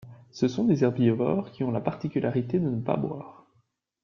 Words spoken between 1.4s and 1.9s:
qui ont la